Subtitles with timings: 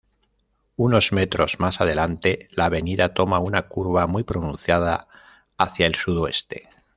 [0.77, 5.07] Unos metros más adelante, la avenida toma una curva muy pronunciada
[5.59, 6.67] hacia el sudoeste.